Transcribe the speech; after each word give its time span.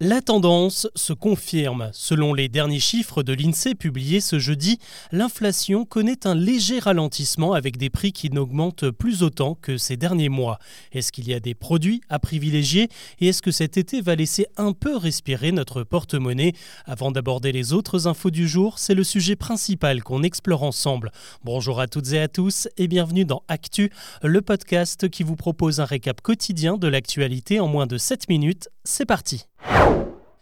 La 0.00 0.20
tendance 0.20 0.86
se 0.94 1.12
confirme. 1.12 1.90
Selon 1.92 2.32
les 2.32 2.48
derniers 2.48 2.78
chiffres 2.78 3.24
de 3.24 3.32
l'INSEE 3.32 3.74
publiés 3.74 4.20
ce 4.20 4.38
jeudi, 4.38 4.78
l'inflation 5.10 5.84
connaît 5.84 6.24
un 6.24 6.36
léger 6.36 6.78
ralentissement 6.78 7.52
avec 7.52 7.78
des 7.78 7.90
prix 7.90 8.12
qui 8.12 8.30
n'augmentent 8.30 8.92
plus 8.92 9.24
autant 9.24 9.56
que 9.56 9.76
ces 9.76 9.96
derniers 9.96 10.28
mois. 10.28 10.60
Est-ce 10.92 11.10
qu'il 11.10 11.26
y 11.26 11.34
a 11.34 11.40
des 11.40 11.56
produits 11.56 12.00
à 12.08 12.20
privilégier 12.20 12.88
et 13.18 13.26
est-ce 13.26 13.42
que 13.42 13.50
cet 13.50 13.76
été 13.76 14.00
va 14.00 14.14
laisser 14.14 14.46
un 14.56 14.72
peu 14.72 14.96
respirer 14.96 15.50
notre 15.50 15.82
porte-monnaie? 15.82 16.52
Avant 16.84 17.10
d'aborder 17.10 17.50
les 17.50 17.72
autres 17.72 18.06
infos 18.06 18.30
du 18.30 18.46
jour, 18.46 18.78
c'est 18.78 18.94
le 18.94 19.02
sujet 19.02 19.34
principal 19.34 20.04
qu'on 20.04 20.22
explore 20.22 20.62
ensemble. 20.62 21.10
Bonjour 21.42 21.80
à 21.80 21.88
toutes 21.88 22.12
et 22.12 22.20
à 22.20 22.28
tous 22.28 22.68
et 22.76 22.86
bienvenue 22.86 23.24
dans 23.24 23.42
Actu, 23.48 23.90
le 24.22 24.42
podcast 24.42 25.08
qui 25.08 25.24
vous 25.24 25.34
propose 25.34 25.80
un 25.80 25.86
récap 25.86 26.20
quotidien 26.20 26.76
de 26.76 26.86
l'actualité 26.86 27.58
en 27.58 27.66
moins 27.66 27.88
de 27.88 27.98
7 27.98 28.28
minutes. 28.28 28.68
C'est 28.90 29.04
parti. 29.04 29.46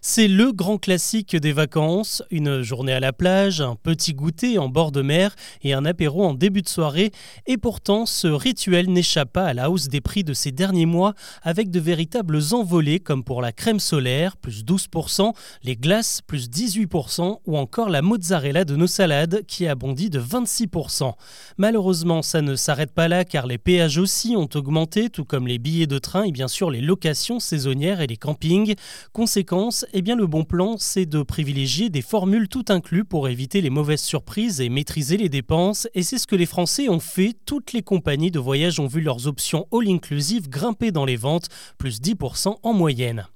C'est 0.09 0.29
le 0.29 0.53
grand 0.53 0.79
classique 0.79 1.35
des 1.35 1.53
vacances, 1.53 2.23
une 2.31 2.63
journée 2.63 2.93
à 2.93 3.01
la 3.01 3.13
plage, 3.13 3.61
un 3.61 3.75
petit 3.75 4.15
goûter 4.15 4.57
en 4.57 4.69
bord 4.69 4.93
de 4.93 5.03
mer 5.03 5.35
et 5.63 5.73
un 5.73 5.85
apéro 5.85 6.25
en 6.25 6.33
début 6.33 6.63
de 6.63 6.69
soirée. 6.69 7.11
Et 7.49 7.57
pourtant, 7.57 8.07
ce 8.07 8.29
rituel 8.29 8.89
n'échappe 8.89 9.33
pas 9.33 9.47
à 9.47 9.53
la 9.53 9.69
hausse 9.69 9.89
des 9.89 10.01
prix 10.01 10.23
de 10.23 10.33
ces 10.33 10.53
derniers 10.53 10.87
mois 10.87 11.15
avec 11.43 11.73
de 11.73 11.81
véritables 11.81 12.39
envolées 12.53 13.01
comme 13.01 13.25
pour 13.25 13.43
la 13.43 13.51
crème 13.51 13.81
solaire, 13.81 14.37
plus 14.37 14.63
12%, 14.63 15.35
les 15.65 15.75
glaces, 15.75 16.23
plus 16.25 16.49
18% 16.49 17.41
ou 17.45 17.59
encore 17.59 17.89
la 17.89 18.01
mozzarella 18.01 18.65
de 18.65 18.77
nos 18.77 18.87
salades 18.87 19.43
qui 19.49 19.67
a 19.67 19.75
bondi 19.75 20.09
de 20.09 20.21
26%. 20.21 21.15
Malheureusement, 21.59 22.23
ça 22.23 22.43
ne 22.43 22.55
s'arrête 22.55 22.93
pas 22.93 23.09
là 23.09 23.25
car 23.25 23.49
les 23.49 23.59
péages 23.59 23.99
aussi 23.99 24.37
ont 24.37 24.49
augmenté, 24.55 25.11
tout 25.11 25.25
comme 25.25 25.49
les 25.49 25.59
billets 25.59 25.89
de 25.89 25.99
train 25.99 26.23
et 26.23 26.31
bien 26.31 26.47
sûr 26.47 26.71
les 26.71 26.81
locations 26.81 27.41
saisonnières 27.41 28.01
et 28.01 28.07
les 28.07 28.17
campings. 28.17 28.77
Conséquence, 29.13 29.85
eh 29.99 30.03
bien 30.03 30.15
le 30.15 30.27
bon 30.27 30.45
plan, 30.45 30.77
c'est 30.77 31.07
de 31.07 31.23
privilégier 31.23 31.89
des 31.89 32.03
formules 32.03 32.49
tout 32.49 32.67
inclus 32.69 33.07
pour 33.07 33.29
éviter 33.29 33.63
les 33.63 33.71
mauvaises 33.71 34.03
surprises 34.03 34.61
et 34.61 34.69
maîtriser 34.69 35.17
les 35.17 35.31
dépenses. 35.31 35.89
Et 35.95 36.03
c'est 36.03 36.19
ce 36.19 36.27
que 36.27 36.37
les 36.37 36.45
Français 36.45 36.91
ont 36.91 37.01
fait. 37.01 37.35
Toutes 37.47 37.73
les 37.73 37.81
compagnies 37.81 38.31
de 38.31 38.39
voyage 38.39 38.79
ont 38.79 38.89
vu 38.89 39.01
leurs 39.01 39.27
options 39.27 39.67
all-inclusive 39.73 40.51
grimper 40.51 40.93
dans 40.93 41.07
les 41.07 41.17
ventes, 41.17 41.49
plus 41.79 42.03
10% 42.03 42.57
en 42.63 42.73
moyenne. 42.75 43.27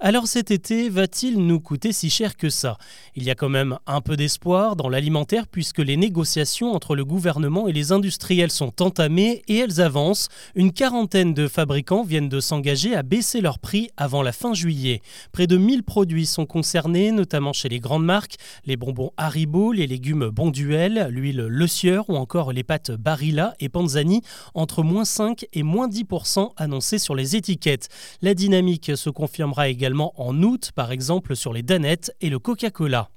Alors 0.00 0.28
cet 0.28 0.52
été, 0.52 0.88
va-t-il 0.90 1.44
nous 1.44 1.58
coûter 1.58 1.90
si 1.90 2.08
cher 2.08 2.36
que 2.36 2.50
ça? 2.50 2.78
Il 3.16 3.24
y 3.24 3.30
a 3.30 3.34
quand 3.34 3.48
même 3.48 3.80
un 3.88 4.00
peu 4.00 4.16
d'espoir 4.16 4.76
dans 4.76 4.88
l'alimentaire 4.88 5.48
puisque 5.48 5.80
les 5.80 5.96
négociations 5.96 6.72
entre 6.72 6.94
le 6.94 7.04
gouvernement 7.04 7.66
et 7.66 7.72
les 7.72 7.90
industriels 7.90 8.52
sont 8.52 8.80
entamées 8.80 9.42
et 9.48 9.56
elles 9.56 9.80
avancent. 9.80 10.28
Une 10.54 10.72
quarantaine 10.72 11.34
de 11.34 11.48
fabricants 11.48 12.04
viennent 12.04 12.28
de 12.28 12.38
s'engager 12.38 12.94
à 12.94 13.02
baisser 13.02 13.40
leurs 13.40 13.58
prix 13.58 13.90
avant 13.96 14.22
la 14.22 14.30
fin 14.30 14.54
juillet. 14.54 15.02
Près 15.32 15.48
de 15.48 15.56
1000 15.56 15.82
produits 15.82 16.26
sont 16.26 16.46
concernés, 16.46 17.10
notamment 17.10 17.52
chez 17.52 17.68
les 17.68 17.80
grandes 17.80 18.04
marques, 18.04 18.36
les 18.66 18.76
bonbons 18.76 19.10
Haribo, 19.16 19.72
les 19.72 19.88
légumes 19.88 20.28
Bonduel, 20.28 21.08
l'huile 21.10 21.44
Le 21.48 21.66
Sieur 21.66 22.08
ou 22.08 22.14
encore 22.14 22.52
les 22.52 22.62
pâtes 22.62 22.92
Barilla 22.92 23.54
et 23.58 23.68
Panzani, 23.68 24.22
entre 24.54 24.84
moins 24.84 25.04
5 25.04 25.44
et 25.52 25.64
moins 25.64 25.88
10% 25.88 26.52
annoncés 26.56 26.98
sur 26.98 27.16
les 27.16 27.34
étiquettes. 27.34 27.88
La 28.22 28.34
dynamique 28.34 28.92
se 28.94 29.10
confirmera 29.10 29.68
également 29.68 29.87
en 29.96 30.42
août, 30.42 30.70
par 30.74 30.92
exemple 30.92 31.36
sur 31.36 31.52
les 31.52 31.62
Danettes 31.62 32.12
et 32.20 32.30
le 32.30 32.38
Coca-Cola. 32.38 33.10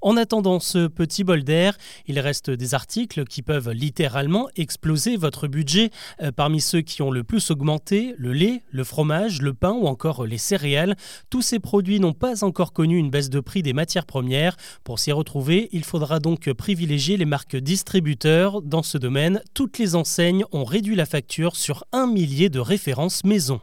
En 0.00 0.16
attendant 0.16 0.58
ce 0.58 0.88
petit 0.88 1.22
bol 1.22 1.44
d'air, 1.44 1.76
il 2.08 2.18
reste 2.18 2.50
des 2.50 2.74
articles 2.74 3.24
qui 3.24 3.40
peuvent 3.42 3.70
littéralement 3.70 4.48
exploser 4.56 5.16
votre 5.16 5.46
budget. 5.46 5.90
Euh, 6.20 6.32
parmi 6.32 6.60
ceux 6.60 6.80
qui 6.80 7.02
ont 7.02 7.12
le 7.12 7.22
plus 7.22 7.52
augmenté, 7.52 8.14
le 8.18 8.32
lait, 8.32 8.62
le 8.70 8.82
fromage, 8.82 9.40
le 9.40 9.54
pain 9.54 9.70
ou 9.72 9.86
encore 9.86 10.26
les 10.26 10.38
céréales. 10.38 10.96
Tous 11.30 11.42
ces 11.42 11.60
produits 11.60 12.00
n'ont 12.00 12.14
pas 12.14 12.42
encore 12.42 12.72
connu 12.72 12.96
une 12.98 13.10
baisse 13.10 13.30
de 13.30 13.38
prix 13.38 13.62
des 13.62 13.72
matières 13.72 14.06
premières. 14.06 14.56
Pour 14.82 14.98
s'y 14.98 15.12
retrouver, 15.12 15.68
il 15.70 15.84
faudra 15.84 16.18
donc 16.18 16.52
privilégier 16.52 17.16
les 17.16 17.24
marques 17.24 17.56
distributeurs. 17.56 18.60
Dans 18.60 18.82
ce 18.82 18.98
domaine, 18.98 19.40
toutes 19.54 19.78
les 19.78 19.94
enseignes 19.94 20.44
ont 20.50 20.64
réduit 20.64 20.96
la 20.96 21.06
facture 21.06 21.54
sur 21.54 21.84
un 21.92 22.08
millier 22.08 22.48
de 22.48 22.58
références 22.58 23.22
maison. 23.22 23.60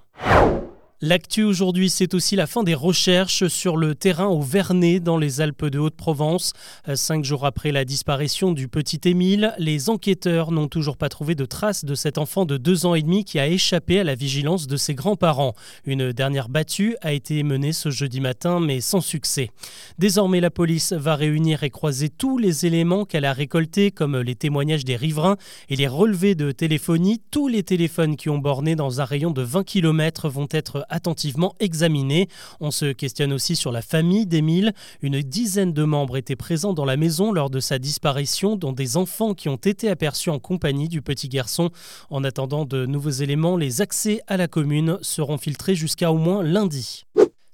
L'actu 1.01 1.43
aujourd'hui, 1.43 1.89
c'est 1.89 2.13
aussi 2.13 2.35
la 2.35 2.45
fin 2.45 2.61
des 2.61 2.73
recherches 2.73 3.47
sur 3.47 3.77
le 3.77 3.95
terrain 3.95 4.25
au 4.25 4.41
Vernet 4.41 4.99
dans 4.99 5.15
les 5.15 5.39
Alpes 5.39 5.67
de 5.67 5.79
Haute-Provence. 5.79 6.51
Euh, 6.89 6.97
cinq 6.97 7.23
jours 7.23 7.45
après 7.45 7.71
la 7.71 7.85
disparition 7.85 8.51
du 8.51 8.67
petit 8.67 8.99
Émile, 9.05 9.53
les 9.59 9.89
enquêteurs 9.89 10.51
n'ont 10.51 10.67
toujours 10.67 10.97
pas 10.97 11.07
trouvé 11.07 11.35
de 11.35 11.45
traces 11.45 11.85
de 11.85 11.95
cet 11.95 12.17
enfant 12.17 12.43
de 12.43 12.57
deux 12.57 12.85
ans 12.85 12.95
et 12.95 13.01
demi 13.01 13.23
qui 13.23 13.39
a 13.39 13.47
échappé 13.47 14.01
à 14.01 14.03
la 14.03 14.13
vigilance 14.13 14.67
de 14.67 14.75
ses 14.75 14.93
grands-parents. 14.93 15.53
Une 15.85 16.11
dernière 16.11 16.49
battue 16.49 16.97
a 16.99 17.13
été 17.13 17.43
menée 17.43 17.71
ce 17.71 17.91
jeudi 17.91 18.19
matin, 18.19 18.59
mais 18.59 18.81
sans 18.81 18.99
succès. 18.99 19.51
Désormais, 19.99 20.41
la 20.41 20.51
police 20.51 20.91
va 20.91 21.15
réunir 21.15 21.63
et 21.63 21.69
croiser 21.69 22.09
tous 22.09 22.38
les 22.38 22.65
éléments 22.65 23.05
qu'elle 23.05 23.23
a 23.23 23.31
récoltés, 23.31 23.91
comme 23.91 24.17
les 24.17 24.35
témoignages 24.35 24.83
des 24.83 24.97
riverains 24.97 25.38
et 25.69 25.77
les 25.77 25.88
relevés 25.88 26.35
de 26.35 26.51
téléphonie. 26.51 27.21
Tous 27.31 27.47
les 27.47 27.63
téléphones 27.63 28.17
qui 28.17 28.27
ont 28.27 28.38
borné 28.38 28.75
dans 28.75 28.99
un 28.99 29.05
rayon 29.05 29.31
de 29.31 29.43
20 29.43 29.63
km 29.63 30.27
vont 30.27 30.49
être 30.51 30.85
attentivement 30.89 31.55
examiné. 31.59 32.27
On 32.59 32.72
se 32.72 32.91
questionne 32.91 33.33
aussi 33.33 33.55
sur 33.55 33.72
la 33.72 33.81
famille 33.81 34.25
d'Émile. 34.25 34.73
Une 35.01 35.22
dizaine 35.22 35.73
de 35.73 35.83
membres 35.83 36.17
étaient 36.17 36.35
présents 36.35 36.73
dans 36.73 36.85
la 36.85 36.97
maison 36.97 37.31
lors 37.31 37.50
de 37.50 37.59
sa 37.59 37.79
disparition, 37.79 38.55
dont 38.55 38.73
des 38.73 38.97
enfants 38.97 39.33
qui 39.33 39.50
ont 39.50 39.55
été 39.55 39.89
aperçus 39.89 40.29
en 40.29 40.39
compagnie 40.39 40.89
du 40.89 41.01
petit 41.01 41.29
garçon. 41.29 41.69
En 42.09 42.23
attendant 42.23 42.66
de 42.66 42.85
nouveaux 42.85 43.09
éléments, 43.09 43.57
les 43.57 43.81
accès 43.81 44.22
à 44.27 44.38
la 44.38 44.47
commune 44.47 44.97
seront 45.01 45.38
filtrés 45.38 45.75
jusqu'à 45.75 46.11
au 46.11 46.17
moins 46.17 46.44
lundi. 46.44 47.06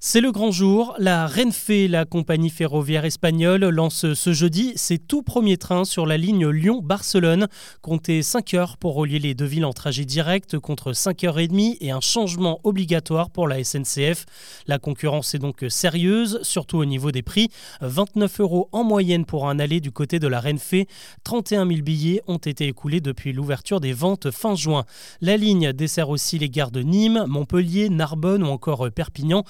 C'est 0.07 0.21
le 0.21 0.31
grand 0.31 0.51
jour. 0.51 0.93
La 0.99 1.25
Renfe, 1.25 1.71
la 1.89 2.05
compagnie 2.05 2.51
ferroviaire 2.51 3.05
espagnole, 3.05 3.66
lance 3.66 4.13
ce 4.13 4.33
jeudi 4.33 4.73
ses 4.75 4.99
tout 4.99 5.23
premiers 5.23 5.57
trains 5.57 5.83
sur 5.83 6.05
la 6.05 6.16
ligne 6.16 6.47
Lyon-Barcelone. 6.47 7.47
Comptez 7.81 8.21
5 8.21 8.53
heures 8.53 8.77
pour 8.77 8.93
relier 8.93 9.17
les 9.17 9.33
deux 9.33 9.45
villes 9.45 9.66
en 9.66 9.73
trajet 9.73 10.05
direct 10.05 10.59
contre 10.59 10.93
5 10.93 11.23
heures 11.23 11.39
et 11.39 11.47
demie 11.47 11.75
et 11.81 11.89
un 11.89 12.01
changement 12.01 12.59
obligatoire 12.63 13.31
pour 13.31 13.47
la 13.47 13.63
SNCF. 13.63 14.27
La 14.67 14.77
concurrence 14.77 15.33
est 15.33 15.39
donc 15.39 15.66
sérieuse, 15.69 16.37
surtout 16.43 16.77
au 16.77 16.85
niveau 16.85 17.11
des 17.11 17.23
prix. 17.23 17.49
29 17.81 18.41
euros 18.41 18.69
en 18.73 18.83
moyenne 18.83 19.25
pour 19.25 19.49
un 19.49 19.57
aller 19.57 19.79
du 19.79 19.91
côté 19.91 20.19
de 20.19 20.27
la 20.27 20.39
Renfe. 20.39 20.75
31 21.23 21.67
000 21.67 21.81
billets 21.81 22.22
ont 22.27 22.37
été 22.37 22.67
écoulés 22.67 23.01
depuis 23.01 23.33
l'ouverture 23.33 23.79
des 23.79 23.93
ventes 23.93 24.29
fin 24.29 24.53
juin. 24.53 24.85
La 25.22 25.35
ligne 25.35 25.73
dessert 25.73 26.09
aussi 26.09 26.37
les 26.37 26.51
gares 26.51 26.69
de 26.69 26.83
Nîmes, 26.83 27.25
Montpellier, 27.27 27.89
Narbonne 27.89 28.43
ou 28.43 28.49
encore 28.49 28.87
Perpignan. 28.91 29.43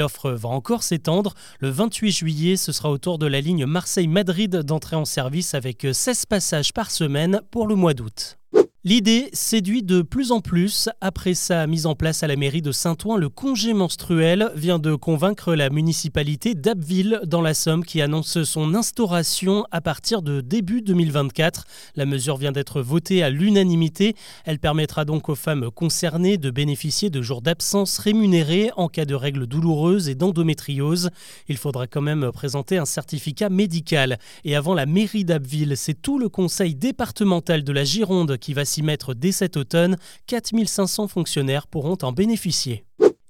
L'offre 0.00 0.30
va 0.30 0.48
encore 0.48 0.82
s'étendre. 0.82 1.34
Le 1.60 1.68
28 1.68 2.10
juillet, 2.10 2.56
ce 2.56 2.72
sera 2.72 2.90
au 2.90 2.96
tour 2.96 3.18
de 3.18 3.26
la 3.26 3.42
ligne 3.42 3.66
Marseille-Madrid 3.66 4.56
d'entrer 4.56 4.96
en 4.96 5.04
service 5.04 5.52
avec 5.52 5.86
16 5.92 6.24
passages 6.24 6.72
par 6.72 6.90
semaine 6.90 7.42
pour 7.50 7.66
le 7.66 7.74
mois 7.74 7.92
d'août. 7.92 8.39
L'idée 8.82 9.28
séduit 9.34 9.82
de 9.82 10.00
plus 10.00 10.32
en 10.32 10.40
plus. 10.40 10.88
Après 11.02 11.34
sa 11.34 11.66
mise 11.66 11.84
en 11.84 11.94
place 11.94 12.22
à 12.22 12.26
la 12.26 12.36
mairie 12.36 12.62
de 12.62 12.72
Saint-Ouen, 12.72 13.18
le 13.18 13.28
congé 13.28 13.74
menstruel 13.74 14.50
vient 14.54 14.78
de 14.78 14.94
convaincre 14.94 15.54
la 15.54 15.68
municipalité 15.68 16.54
d'Abbeville 16.54 17.20
dans 17.26 17.42
la 17.42 17.52
Somme 17.52 17.84
qui 17.84 18.00
annonce 18.00 18.42
son 18.44 18.74
instauration 18.74 19.66
à 19.70 19.82
partir 19.82 20.22
de 20.22 20.40
début 20.40 20.80
2024. 20.80 21.66
La 21.94 22.06
mesure 22.06 22.38
vient 22.38 22.52
d'être 22.52 22.80
votée 22.80 23.22
à 23.22 23.28
l'unanimité. 23.28 24.14
Elle 24.46 24.58
permettra 24.58 25.04
donc 25.04 25.28
aux 25.28 25.34
femmes 25.34 25.70
concernées 25.70 26.38
de 26.38 26.50
bénéficier 26.50 27.10
de 27.10 27.20
jours 27.20 27.42
d'absence 27.42 27.98
rémunérés 27.98 28.70
en 28.78 28.88
cas 28.88 29.04
de 29.04 29.14
règles 29.14 29.46
douloureuses 29.46 30.08
et 30.08 30.14
d'endométriose. 30.14 31.10
Il 31.48 31.58
faudra 31.58 31.86
quand 31.86 32.00
même 32.00 32.30
présenter 32.32 32.78
un 32.78 32.86
certificat 32.86 33.50
médical. 33.50 34.18
Et 34.44 34.56
avant 34.56 34.72
la 34.72 34.86
mairie 34.86 35.26
d'Abbeville, 35.26 35.76
c'est 35.76 36.00
tout 36.00 36.18
le 36.18 36.30
conseil 36.30 36.74
départemental 36.74 37.62
de 37.62 37.72
la 37.74 37.84
Gironde 37.84 38.38
qui 38.38 38.54
va 38.54 38.64
s'y 38.70 38.82
mettre 38.82 39.14
dès 39.14 39.32
cet 39.32 39.56
automne, 39.56 39.96
4500 40.26 41.08
fonctionnaires 41.08 41.66
pourront 41.66 41.98
en 42.02 42.12
bénéficier. 42.12 42.84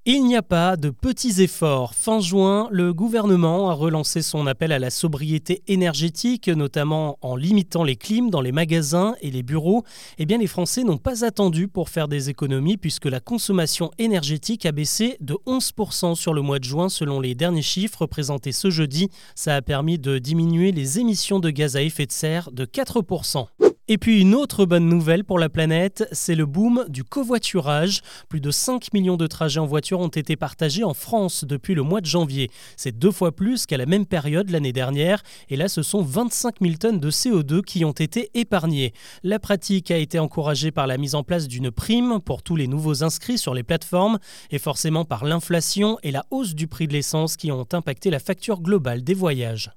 Il 0.07 0.23
n'y 0.25 0.35
a 0.35 0.41
pas 0.41 0.77
de 0.77 0.89
petits 0.89 1.43
efforts. 1.43 1.93
Fin 1.93 2.19
juin, 2.19 2.67
le 2.71 2.91
gouvernement 2.91 3.69
a 3.69 3.73
relancé 3.73 4.23
son 4.23 4.47
appel 4.47 4.71
à 4.71 4.79
la 4.79 4.89
sobriété 4.89 5.61
énergétique, 5.67 6.47
notamment 6.47 7.19
en 7.21 7.35
limitant 7.35 7.83
les 7.83 7.95
clims 7.95 8.31
dans 8.31 8.41
les 8.41 8.51
magasins 8.51 9.13
et 9.21 9.29
les 9.29 9.43
bureaux. 9.43 9.83
Eh 10.17 10.25
bien, 10.25 10.39
les 10.39 10.47
Français 10.47 10.83
n'ont 10.83 10.97
pas 10.97 11.23
attendu 11.23 11.67
pour 11.67 11.89
faire 11.89 12.07
des 12.07 12.31
économies 12.31 12.77
puisque 12.77 13.05
la 13.05 13.19
consommation 13.19 13.91
énergétique 13.99 14.65
a 14.65 14.71
baissé 14.71 15.17
de 15.19 15.35
11% 15.45 16.15
sur 16.15 16.33
le 16.33 16.41
mois 16.41 16.57
de 16.57 16.63
juin 16.63 16.89
selon 16.89 17.19
les 17.19 17.35
derniers 17.35 17.61
chiffres 17.61 18.07
présentés 18.07 18.53
ce 18.53 18.71
jeudi. 18.71 19.09
Ça 19.35 19.55
a 19.55 19.61
permis 19.61 19.99
de 19.99 20.17
diminuer 20.17 20.71
les 20.71 20.97
émissions 20.97 21.39
de 21.39 21.51
gaz 21.51 21.75
à 21.75 21.83
effet 21.83 22.07
de 22.07 22.11
serre 22.11 22.51
de 22.51 22.65
4%. 22.65 23.45
Et 23.93 23.97
puis 23.97 24.21
une 24.21 24.35
autre 24.35 24.63
bonne 24.63 24.87
nouvelle 24.87 25.25
pour 25.25 25.37
la 25.37 25.49
planète, 25.49 26.07
c'est 26.13 26.33
le 26.33 26.45
boom 26.45 26.85
du 26.87 27.03
covoiturage. 27.03 27.99
Plus 28.29 28.39
de 28.39 28.49
5 28.49 28.93
millions 28.93 29.17
de 29.17 29.27
trajets 29.27 29.59
en 29.59 29.65
voiture 29.65 29.99
ont 29.99 30.07
été 30.07 30.37
partagés 30.37 30.85
en 30.85 30.93
France 30.93 31.43
depuis 31.43 31.75
le 31.75 31.83
mois 31.83 31.99
de 31.99 32.05
janvier. 32.05 32.49
C'est 32.77 32.97
deux 32.97 33.11
fois 33.11 33.35
plus 33.35 33.65
qu'à 33.65 33.75
la 33.75 33.85
même 33.85 34.05
période 34.05 34.49
l'année 34.49 34.71
dernière. 34.71 35.21
Et 35.49 35.57
là, 35.57 35.67
ce 35.67 35.81
sont 35.81 36.03
25 36.03 36.61
000 36.61 36.75
tonnes 36.75 37.01
de 37.01 37.11
CO2 37.11 37.63
qui 37.63 37.83
ont 37.83 37.91
été 37.91 38.31
épargnées. 38.33 38.93
La 39.23 39.39
pratique 39.39 39.91
a 39.91 39.97
été 39.97 40.19
encouragée 40.19 40.71
par 40.71 40.87
la 40.87 40.97
mise 40.97 41.13
en 41.13 41.23
place 41.23 41.49
d'une 41.49 41.69
prime 41.69 42.21
pour 42.21 42.43
tous 42.43 42.55
les 42.55 42.67
nouveaux 42.67 43.03
inscrits 43.03 43.37
sur 43.37 43.53
les 43.53 43.63
plateformes 43.63 44.19
et 44.51 44.59
forcément 44.59 45.03
par 45.03 45.25
l'inflation 45.25 45.97
et 46.01 46.11
la 46.11 46.23
hausse 46.31 46.55
du 46.55 46.67
prix 46.67 46.87
de 46.87 46.93
l'essence 46.93 47.35
qui 47.35 47.51
ont 47.51 47.67
impacté 47.73 48.09
la 48.09 48.19
facture 48.19 48.61
globale 48.61 49.03
des 49.03 49.15
voyages. 49.15 49.69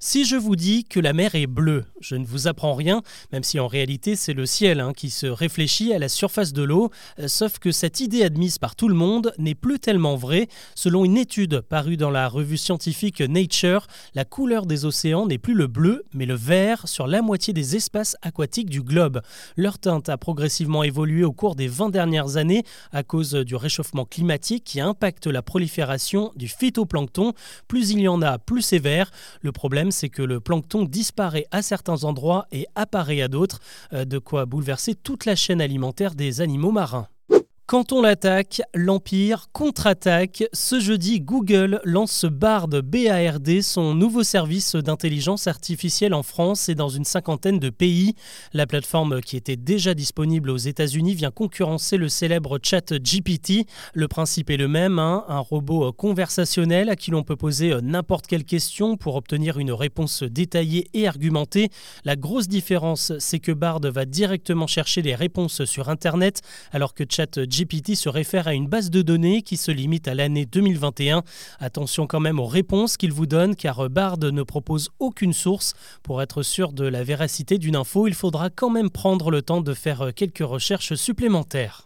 Si 0.00 0.24
je 0.24 0.36
vous 0.36 0.54
dis 0.54 0.84
que 0.84 1.00
la 1.00 1.12
mer 1.12 1.34
est 1.34 1.48
bleue, 1.48 1.84
je 2.00 2.14
ne 2.14 2.24
vous 2.24 2.46
apprends 2.46 2.74
rien, 2.74 3.02
même 3.32 3.42
si 3.42 3.58
en 3.58 3.66
réalité 3.66 4.14
c'est 4.14 4.32
le 4.32 4.46
ciel 4.46 4.78
hein, 4.78 4.92
qui 4.92 5.10
se 5.10 5.26
réfléchit 5.26 5.92
à 5.92 5.98
la 5.98 6.08
surface 6.08 6.52
de 6.52 6.62
l'eau, 6.62 6.90
euh, 7.18 7.26
sauf 7.26 7.58
que 7.58 7.72
cette 7.72 7.98
idée 7.98 8.22
admise 8.22 8.58
par 8.58 8.76
tout 8.76 8.86
le 8.86 8.94
monde 8.94 9.32
n'est 9.38 9.56
plus 9.56 9.80
tellement 9.80 10.14
vraie. 10.14 10.46
Selon 10.76 11.04
une 11.04 11.16
étude 11.16 11.62
parue 11.62 11.96
dans 11.96 12.10
la 12.10 12.28
revue 12.28 12.58
scientifique 12.58 13.20
Nature, 13.20 13.88
la 14.14 14.24
couleur 14.24 14.66
des 14.66 14.84
océans 14.84 15.26
n'est 15.26 15.36
plus 15.36 15.54
le 15.54 15.66
bleu, 15.66 16.04
mais 16.14 16.26
le 16.26 16.36
vert 16.36 16.86
sur 16.86 17.08
la 17.08 17.20
moitié 17.20 17.52
des 17.52 17.74
espaces 17.74 18.16
aquatiques 18.22 18.70
du 18.70 18.82
globe. 18.82 19.20
Leur 19.56 19.80
teinte 19.80 20.08
a 20.08 20.16
progressivement 20.16 20.84
évolué 20.84 21.24
au 21.24 21.32
cours 21.32 21.56
des 21.56 21.66
20 21.66 21.88
dernières 21.88 22.36
années 22.36 22.62
à 22.92 23.02
cause 23.02 23.32
du 23.32 23.56
réchauffement 23.56 24.04
climatique 24.04 24.62
qui 24.62 24.80
impacte 24.80 25.26
la 25.26 25.42
prolifération 25.42 26.30
du 26.36 26.46
phytoplancton. 26.46 27.32
Plus 27.66 27.90
il 27.90 27.98
y 27.98 28.06
en 28.06 28.22
a, 28.22 28.38
plus 28.38 28.62
c'est 28.62 28.78
vert. 28.78 29.10
Le 29.42 29.50
problème 29.50 29.87
c'est 29.90 30.08
que 30.08 30.22
le 30.22 30.40
plancton 30.40 30.84
disparaît 30.84 31.46
à 31.50 31.62
certains 31.62 32.04
endroits 32.04 32.46
et 32.52 32.66
apparaît 32.74 33.22
à 33.22 33.28
d'autres, 33.28 33.60
euh, 33.92 34.04
de 34.04 34.18
quoi 34.18 34.46
bouleverser 34.46 34.94
toute 34.94 35.24
la 35.24 35.36
chaîne 35.36 35.60
alimentaire 35.60 36.14
des 36.14 36.40
animaux 36.40 36.72
marins. 36.72 37.08
Quand 37.68 37.92
on 37.92 38.00
l'attaque, 38.00 38.62
l'Empire 38.72 39.50
contre-attaque. 39.52 40.42
Ce 40.54 40.80
jeudi, 40.80 41.20
Google 41.20 41.82
lance 41.84 42.24
Bard 42.24 42.68
BARD, 42.68 43.60
son 43.60 43.94
nouveau 43.94 44.22
service 44.22 44.74
d'intelligence 44.74 45.46
artificielle 45.46 46.14
en 46.14 46.22
France 46.22 46.70
et 46.70 46.74
dans 46.74 46.88
une 46.88 47.04
cinquantaine 47.04 47.58
de 47.58 47.68
pays. 47.68 48.14
La 48.54 48.66
plateforme 48.66 49.20
qui 49.20 49.36
était 49.36 49.56
déjà 49.56 49.92
disponible 49.92 50.48
aux 50.48 50.56
États-Unis 50.56 51.14
vient 51.14 51.30
concurrencer 51.30 51.98
le 51.98 52.08
célèbre 52.08 52.58
chat 52.62 52.94
GPT. 52.94 53.66
Le 53.92 54.08
principe 54.08 54.48
est 54.48 54.56
le 54.56 54.68
même, 54.68 54.98
hein, 54.98 55.26
un 55.28 55.40
robot 55.40 55.92
conversationnel 55.92 56.88
à 56.88 56.96
qui 56.96 57.10
l'on 57.10 57.22
peut 57.22 57.36
poser 57.36 57.74
n'importe 57.82 58.28
quelle 58.28 58.44
question 58.44 58.96
pour 58.96 59.14
obtenir 59.14 59.58
une 59.58 59.72
réponse 59.72 60.22
détaillée 60.22 60.88
et 60.94 61.06
argumentée. 61.06 61.68
La 62.06 62.16
grosse 62.16 62.48
différence, 62.48 63.12
c'est 63.18 63.40
que 63.40 63.52
Bard 63.52 63.80
va 63.82 64.06
directement 64.06 64.66
chercher 64.66 65.02
les 65.02 65.14
réponses 65.14 65.66
sur 65.66 65.90
Internet 65.90 66.40
alors 66.72 66.94
que 66.94 67.04
chat 67.06 67.38
GPT 67.38 67.57
se 67.94 68.08
réfère 68.08 68.46
à 68.46 68.54
une 68.54 68.68
base 68.68 68.90
de 68.90 69.02
données 69.02 69.42
qui 69.42 69.56
se 69.56 69.70
limite 69.70 70.08
à 70.08 70.14
l'année 70.14 70.46
2021. 70.46 71.22
Attention 71.58 72.06
quand 72.06 72.20
même 72.20 72.38
aux 72.38 72.46
réponses 72.46 72.96
qu'il 72.96 73.12
vous 73.12 73.26
donne 73.26 73.56
car 73.56 73.88
Bard 73.88 74.18
ne 74.18 74.42
propose 74.42 74.90
aucune 74.98 75.32
source. 75.32 75.74
Pour 76.02 76.22
être 76.22 76.42
sûr 76.42 76.72
de 76.72 76.84
la 76.84 77.02
véracité 77.02 77.58
d'une 77.58 77.76
info, 77.76 78.06
il 78.06 78.14
faudra 78.14 78.50
quand 78.50 78.70
même 78.70 78.90
prendre 78.90 79.30
le 79.30 79.42
temps 79.42 79.60
de 79.60 79.74
faire 79.74 80.12
quelques 80.14 80.46
recherches 80.46 80.94
supplémentaires. 80.94 81.84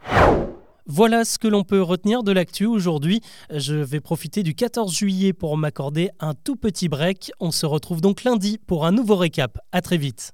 Voilà 0.86 1.24
ce 1.24 1.38
que 1.38 1.48
l'on 1.48 1.62
peut 1.62 1.80
retenir 1.80 2.24
de 2.24 2.32
l'actu 2.32 2.66
aujourd'hui. 2.66 3.20
Je 3.50 3.74
vais 3.74 4.00
profiter 4.00 4.42
du 4.42 4.54
14 4.54 4.92
juillet 4.92 5.32
pour 5.32 5.56
m'accorder 5.56 6.10
un 6.18 6.34
tout 6.34 6.56
petit 6.56 6.88
break. 6.88 7.30
On 7.38 7.52
se 7.52 7.66
retrouve 7.66 8.00
donc 8.00 8.24
lundi 8.24 8.58
pour 8.58 8.84
un 8.84 8.92
nouveau 8.92 9.16
récap. 9.16 9.58
À 9.70 9.80
très 9.80 9.96
vite. 9.96 10.32